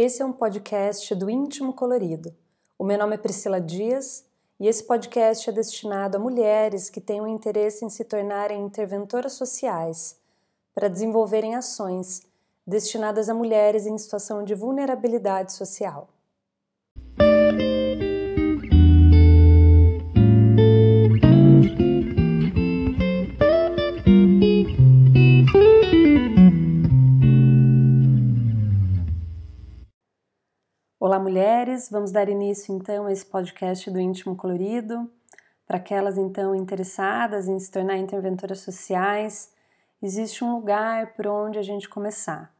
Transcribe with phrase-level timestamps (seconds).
[0.00, 2.32] Esse é um podcast do Íntimo Colorido.
[2.78, 4.24] O meu nome é Priscila Dias
[4.60, 9.32] e esse podcast é destinado a mulheres que têm um interesse em se tornarem interventoras
[9.32, 10.16] sociais
[10.72, 12.22] para desenvolverem ações
[12.64, 16.08] destinadas a mulheres em situação de vulnerabilidade social.
[31.28, 31.90] Mulheres!
[31.90, 35.10] Vamos dar início então a esse podcast do Íntimo Colorido.
[35.66, 39.52] Para aquelas então interessadas em se tornar interventoras sociais,
[40.02, 42.50] existe um lugar por onde a gente começar.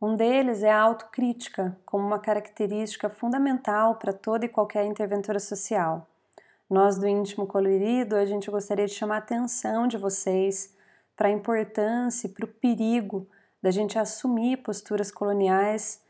[0.00, 6.06] Um deles é a autocrítica, como uma característica fundamental para toda e qualquer interventora social.
[6.70, 10.72] Nós do Íntimo Colorido, a gente gostaria de chamar a atenção de vocês
[11.16, 13.26] para a importância e para o perigo
[13.60, 16.06] da gente assumir posturas coloniais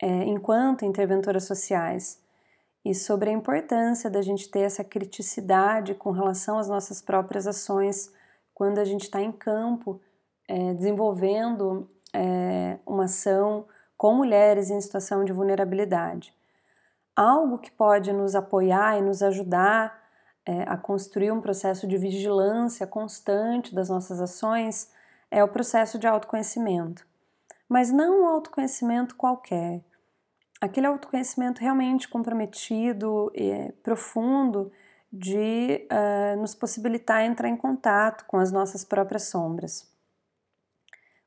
[0.00, 2.20] é, enquanto interventoras sociais
[2.84, 8.12] e sobre a importância da gente ter essa criticidade com relação às nossas próprias ações
[8.54, 10.00] quando a gente está em campo
[10.48, 13.66] é, desenvolvendo é, uma ação
[13.96, 16.34] com mulheres em situação de vulnerabilidade.
[17.14, 20.00] Algo que pode nos apoiar e nos ajudar
[20.46, 24.90] é, a construir um processo de vigilância constante das nossas ações
[25.30, 27.06] é o processo de autoconhecimento.
[27.68, 29.84] Mas não um autoconhecimento qualquer,
[30.60, 34.70] aquele autoconhecimento realmente comprometido e profundo
[35.12, 39.90] de uh, nos possibilitar entrar em contato com as nossas próprias sombras.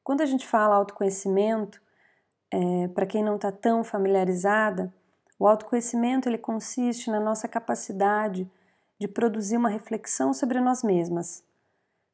[0.04, 1.82] Quando a gente fala autoconhecimento,
[2.52, 4.94] é, para quem não está tão familiarizada,
[5.40, 8.50] o autoconhecimento ele consiste na nossa capacidade
[9.00, 11.44] de produzir uma reflexão sobre nós mesmas,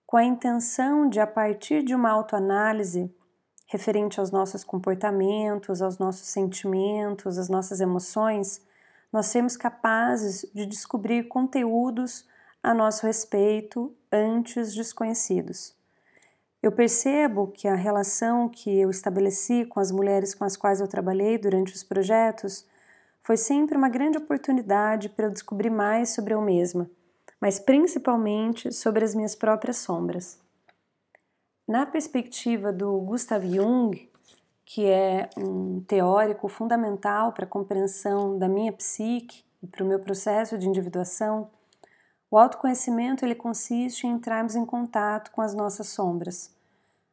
[0.05, 3.13] com a intenção de, a partir de uma autoanálise,
[3.69, 8.61] referente aos nossos comportamentos, aos nossos sentimentos, às nossas emoções,
[9.13, 12.27] nós sermos capazes de descobrir conteúdos
[12.63, 15.75] a nosso respeito antes desconhecidos.
[16.63, 20.87] Eu percebo que a relação que eu estabeleci com as mulheres com as quais eu
[20.87, 22.65] trabalhei durante os projetos
[23.21, 26.89] foi sempre uma grande oportunidade para eu descobrir mais sobre eu mesma,
[27.39, 30.39] mas principalmente sobre as minhas próprias sombras.
[31.69, 34.09] Na perspectiva do Gustav Jung,
[34.65, 39.99] que é um teórico fundamental para a compreensão da minha psique e para o meu
[39.99, 41.51] processo de individuação,
[42.31, 46.51] o autoconhecimento ele consiste em entrarmos em contato com as nossas sombras.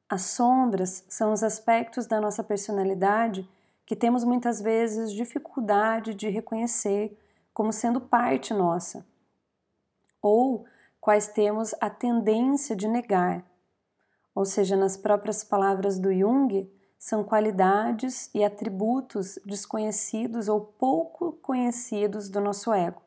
[0.08, 3.46] As sombras são os aspectos da nossa personalidade
[3.84, 7.14] que temos muitas vezes dificuldade de reconhecer
[7.52, 9.04] como sendo parte nossa,
[10.22, 10.64] ou
[10.98, 13.44] quais temos a tendência de negar
[14.36, 22.28] ou seja, nas próprias palavras do Jung, são qualidades e atributos desconhecidos ou pouco conhecidos
[22.28, 23.00] do nosso ego.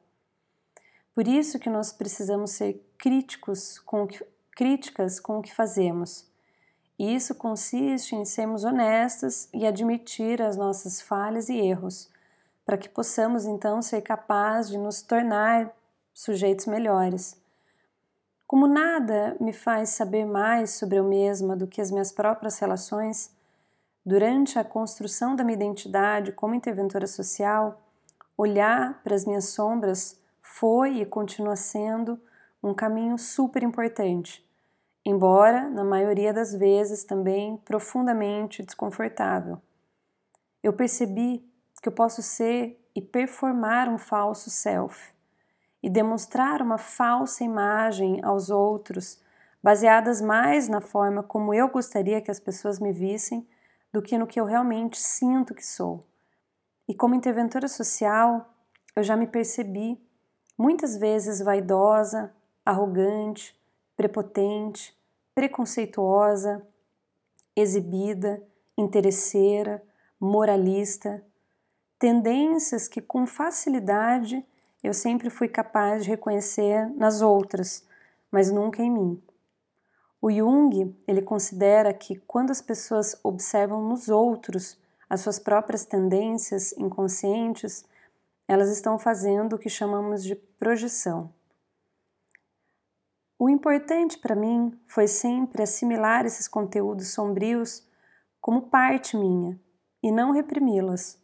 [1.13, 4.25] Por isso que nós precisamos ser críticos com que,
[4.55, 6.27] críticas com o que fazemos.
[6.97, 12.09] E isso consiste em sermos honestas e admitir as nossas falhas e erros,
[12.65, 15.71] para que possamos então ser capazes de nos tornar
[16.11, 17.38] sujeitos melhores.
[18.49, 23.31] Como nada me faz saber mais sobre eu mesma do que as minhas próprias relações,
[24.03, 27.79] durante a construção da minha identidade como interventora social,
[28.35, 32.19] olhar para as minhas sombras foi e continua sendo
[32.63, 34.43] um caminho super importante,
[35.05, 39.61] embora na maioria das vezes também profundamente desconfortável.
[40.63, 41.47] Eu percebi
[41.83, 45.13] que eu posso ser e performar um falso self
[45.81, 49.21] e demonstrar uma falsa imagem aos outros,
[49.63, 53.47] baseadas mais na forma como eu gostaria que as pessoas me vissem
[53.91, 56.05] do que no que eu realmente sinto que sou.
[56.87, 58.53] E como interventora social,
[58.95, 59.99] eu já me percebi
[60.57, 62.33] muitas vezes vaidosa,
[62.65, 63.57] arrogante,
[63.95, 64.97] prepotente,
[65.33, 66.65] preconceituosa,
[67.55, 68.43] exibida,
[68.77, 69.83] interesseira,
[70.19, 71.23] moralista,
[71.97, 74.45] tendências que com facilidade
[74.83, 77.85] eu sempre fui capaz de reconhecer nas outras,
[78.31, 79.23] mas nunca em mim.
[80.21, 84.77] O Jung, ele considera que quando as pessoas observam nos outros
[85.09, 87.83] as suas próprias tendências inconscientes,
[88.47, 91.33] elas estão fazendo o que chamamos de projeção.
[93.37, 97.87] O importante para mim foi sempre assimilar esses conteúdos sombrios
[98.39, 99.59] como parte minha
[100.03, 101.18] e não reprimi-las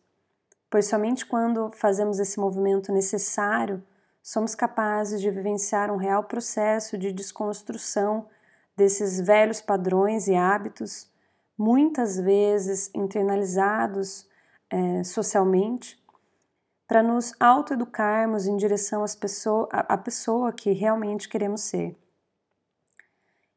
[0.75, 3.81] pois somente quando fazemos esse movimento necessário
[4.21, 8.27] somos capazes de vivenciar um real processo de desconstrução
[8.75, 11.09] desses velhos padrões e hábitos,
[11.57, 14.27] muitas vezes internalizados
[14.69, 15.97] é, socialmente,
[16.85, 21.97] para nos autoeducarmos em direção às pessoa, à pessoa que realmente queremos ser.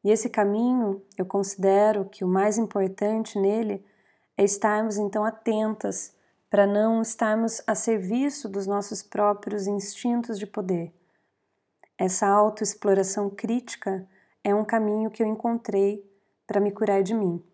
[0.05, 3.85] E esse caminho, eu considero que o mais importante nele
[4.37, 6.17] é estarmos então atentas
[6.51, 10.95] para não estarmos a serviço dos nossos próprios instintos de poder.
[11.99, 14.09] Essa autoexploração crítica
[14.43, 16.09] é um caminho que eu encontrei
[16.47, 17.45] para me curar de mim.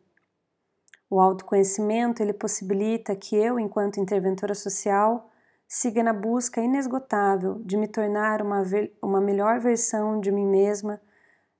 [1.11, 5.31] O autoconhecimento ele possibilita que eu, enquanto interventora social,
[5.67, 8.62] siga na busca inesgotável de me tornar uma,
[9.02, 11.00] uma melhor versão de mim mesma,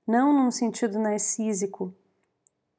[0.07, 1.93] não num sentido narcísico,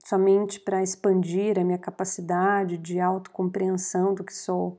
[0.06, 4.78] somente para expandir a minha capacidade de autocompreensão do que sou,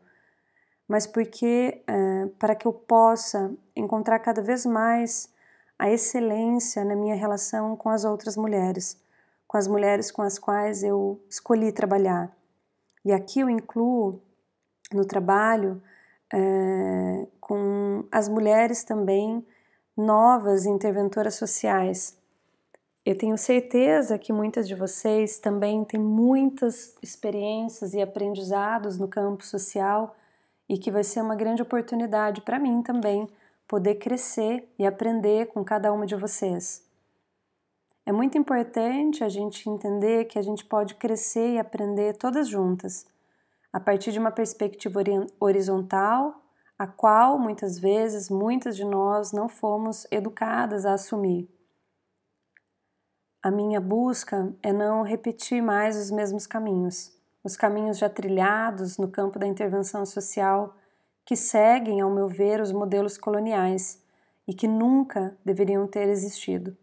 [0.88, 5.30] mas porque uh, para que eu possa encontrar cada vez mais
[5.78, 8.98] a excelência na minha relação com as outras mulheres,
[9.46, 12.32] com as mulheres com as quais eu escolhi trabalhar.
[13.04, 14.22] E aqui eu incluo
[14.94, 15.82] no trabalho
[16.34, 19.46] uh, com as mulheres também
[19.98, 22.17] novas interventoras sociais,
[23.08, 29.46] eu tenho certeza que muitas de vocês também têm muitas experiências e aprendizados no campo
[29.46, 30.14] social
[30.68, 33.26] e que vai ser uma grande oportunidade para mim também
[33.66, 36.86] poder crescer e aprender com cada uma de vocês.
[38.06, 43.06] É muito importante a gente entender que a gente pode crescer e aprender todas juntas,
[43.72, 45.02] a partir de uma perspectiva
[45.40, 46.44] horizontal,
[46.78, 51.48] a qual muitas vezes muitas de nós não fomos educadas a assumir.
[53.42, 59.08] A minha busca é não repetir mais os mesmos caminhos, os caminhos já trilhados no
[59.08, 60.76] campo da intervenção social,
[61.24, 64.02] que seguem, ao meu ver, os modelos coloniais
[64.48, 66.76] e que nunca deveriam ter existido.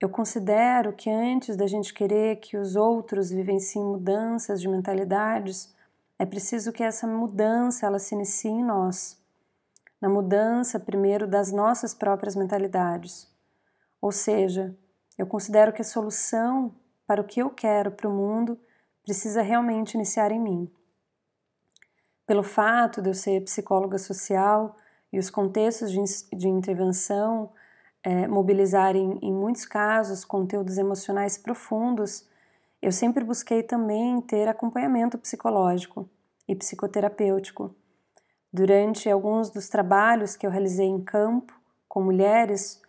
[0.00, 5.72] Eu considero que antes da gente querer que os outros vivenciem mudanças de mentalidades,
[6.18, 9.20] é preciso que essa mudança ela se inicie em nós.
[10.00, 13.28] Na mudança, primeiro, das nossas próprias mentalidades.
[14.00, 14.76] Ou seja,
[15.18, 16.74] eu considero que a solução
[17.06, 18.58] para o que eu quero para o mundo
[19.02, 20.70] precisa realmente iniciar em mim.
[22.26, 24.76] Pelo fato de eu ser psicóloga social
[25.12, 26.02] e os contextos de,
[26.36, 27.50] de intervenção
[28.02, 32.28] é, mobilizarem, em muitos casos, conteúdos emocionais profundos,
[32.80, 36.08] eu sempre busquei também ter acompanhamento psicológico
[36.48, 37.74] e psicoterapêutico.
[38.52, 41.58] Durante alguns dos trabalhos que eu realizei em campo
[41.88, 42.81] com mulheres,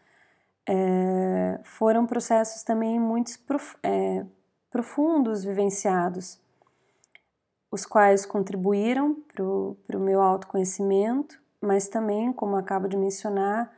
[0.68, 4.25] é, foram processos também muito prof, é,
[4.71, 6.39] profundos vivenciados,
[7.71, 9.44] os quais contribuíram para
[9.98, 13.71] o meu autoconhecimento, mas também, como acabo de mencionar,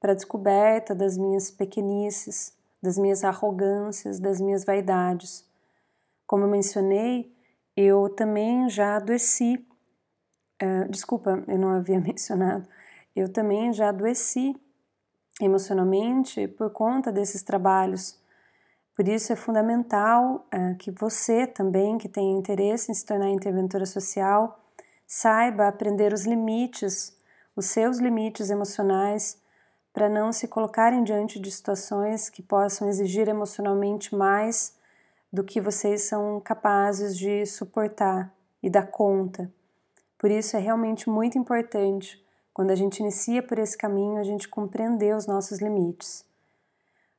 [0.00, 5.48] para a descoberta das minhas pequenices, das minhas arrogâncias, das minhas vaidades.
[6.26, 7.32] Como eu mencionei,
[7.76, 9.64] eu também já adoeci.
[10.60, 12.66] Uh, desculpa, eu não havia mencionado.
[13.14, 14.56] Eu também já adoeci
[15.44, 18.20] emocionalmente por conta desses trabalhos.
[18.94, 23.86] Por isso é fundamental uh, que você também, que tem interesse em se tornar interventora
[23.86, 24.60] social,
[25.06, 27.16] saiba aprender os limites,
[27.56, 29.40] os seus limites emocionais,
[29.92, 34.74] para não se colocarem diante de situações que possam exigir emocionalmente mais
[35.32, 39.52] do que vocês são capazes de suportar e dar conta.
[40.18, 44.48] Por isso é realmente muito importante quando a gente inicia por esse caminho, a gente
[44.48, 46.24] compreender os nossos limites.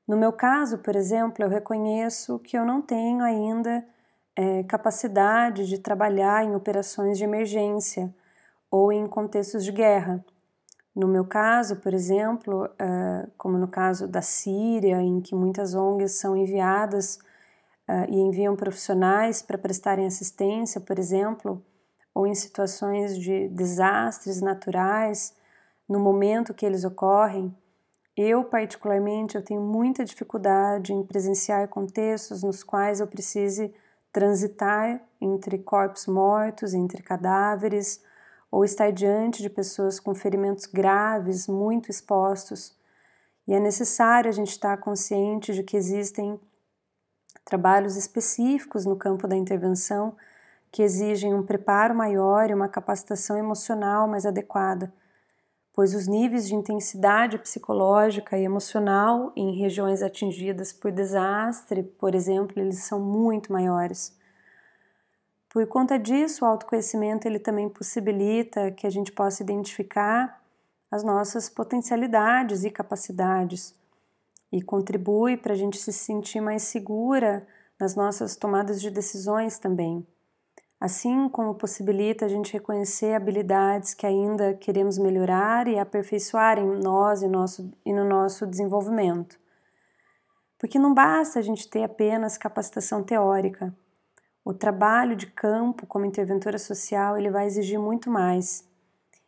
[0.07, 3.85] No meu caso, por exemplo, eu reconheço que eu não tenho ainda
[4.35, 8.13] é, capacidade de trabalhar em operações de emergência
[8.69, 10.23] ou em contextos de guerra.
[10.95, 16.13] No meu caso, por exemplo, uh, como no caso da Síria, em que muitas ONGs
[16.19, 17.17] são enviadas
[17.87, 21.63] uh, e enviam profissionais para prestarem assistência, por exemplo,
[22.13, 25.35] ou em situações de desastres naturais,
[25.87, 27.55] no momento que eles ocorrem,
[28.15, 33.73] eu particularmente eu tenho muita dificuldade em presenciar contextos nos quais eu precise
[34.11, 38.03] transitar entre corpos mortos, entre cadáveres,
[38.51, 42.77] ou estar diante de pessoas com ferimentos graves, muito expostos.
[43.47, 46.39] E é necessário a gente estar consciente de que existem
[47.43, 50.15] trabalhos específicos no campo da intervenção
[50.73, 54.91] que exigem um preparo maior e uma capacitação emocional mais adequada,
[55.71, 62.59] pois os níveis de intensidade psicológica e emocional em regiões atingidas por desastre, por exemplo,
[62.59, 64.17] eles são muito maiores.
[65.47, 70.41] Por conta disso, o autoconhecimento ele também possibilita que a gente possa identificar
[70.89, 73.75] as nossas potencialidades e capacidades
[74.51, 77.45] e contribui para a gente se sentir mais segura
[77.79, 80.03] nas nossas tomadas de decisões também
[80.83, 87.21] assim como possibilita a gente reconhecer habilidades que ainda queremos melhorar e aperfeiçoar em nós
[87.21, 89.39] e, nosso, e no nosso desenvolvimento.
[90.59, 93.73] Porque não basta a gente ter apenas capacitação teórica.
[94.43, 98.67] O trabalho de campo como interventora social ele vai exigir muito mais.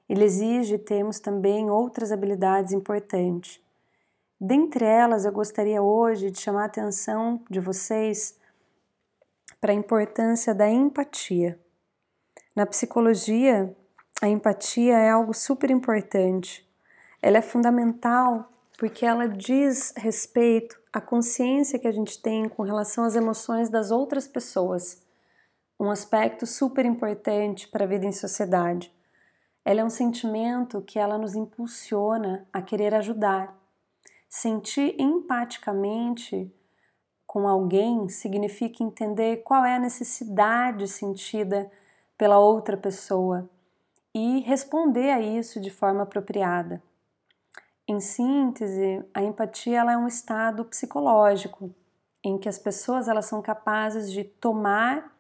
[0.10, 3.62] Ele exige termos também outras habilidades importantes.
[4.38, 8.38] Dentre elas, eu gostaria hoje de chamar a atenção de vocês
[9.66, 11.60] para a importância da empatia.
[12.56, 13.76] Na psicologia,
[14.22, 16.64] a empatia é algo super importante.
[17.20, 23.06] Ela é fundamental porque ela diz respeito à consciência que a gente tem com relação
[23.06, 25.02] às emoções das outras pessoas.
[25.80, 28.94] Um aspecto super importante para a vida em sociedade.
[29.66, 33.58] Ela é um sentimento que ela nos impulsiona a querer ajudar.
[34.30, 36.54] Sentir empaticamente
[37.36, 41.70] com alguém significa entender qual é a necessidade sentida
[42.18, 43.50] pela outra pessoa
[44.14, 46.82] e responder a isso de forma apropriada.
[47.86, 51.76] Em síntese, a empatia ela é um estado psicológico
[52.24, 55.14] em que as pessoas elas são capazes de tomar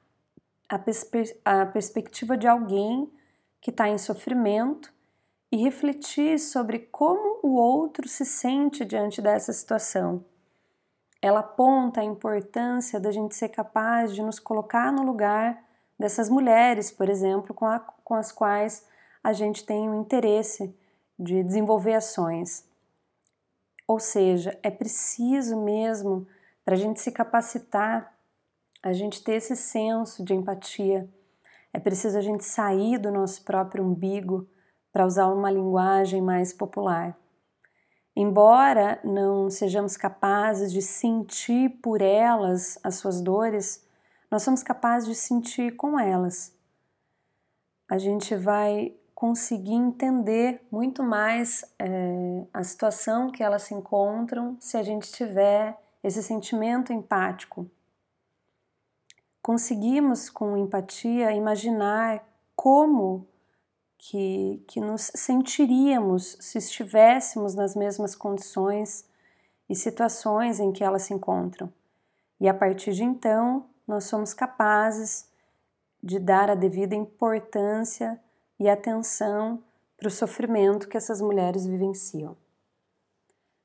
[0.69, 3.11] a, perspe a perspectiva de alguém
[3.59, 4.89] que está em sofrimento
[5.51, 10.23] e refletir sobre como o outro se sente diante dessa situação
[11.25, 15.59] ela aponta a importância da gente ser capaz de nos colocar no lugar
[15.97, 18.85] dessas mulheres, por exemplo, com, a, com as quais
[19.23, 20.71] a gente tem o interesse
[21.17, 22.63] de desenvolver ações.
[23.87, 26.27] Ou seja, é preciso mesmo,
[26.63, 28.13] para a gente se capacitar,
[28.83, 31.09] a gente ter esse senso de empatia.
[31.73, 34.47] É preciso a gente sair do nosso próprio umbigo
[34.93, 37.17] para usar uma linguagem mais popular.
[38.15, 43.85] Embora não sejamos capazes de sentir por elas as suas dores,
[44.31, 46.55] nós somos capazes de sentir com elas.
[47.89, 54.77] A gente vai conseguir entender muito mais é, a situação que elas se encontram se
[54.77, 57.69] a gente tiver esse sentimento empático.
[59.41, 63.27] Conseguimos, com empatia, imaginar como
[64.07, 69.03] que, que nos sentiríamos se estivéssemos nas mesmas condições
[69.67, 71.73] e situações em que elas se encontram.
[72.39, 75.27] E a partir de então, nós somos capazes
[76.03, 78.19] de dar a devida importância
[78.59, 79.63] e atenção
[79.97, 82.37] para o sofrimento que essas mulheres vivenciam.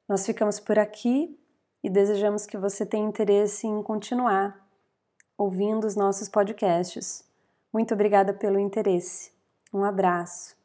[0.08, 1.38] Nós ficamos por aqui
[1.84, 4.66] e desejamos que você tenha interesse em continuar
[5.36, 7.24] ouvindo os nossos podcasts.
[7.70, 9.38] Muito obrigada pelo interesse.
[9.72, 10.59] Um abraço.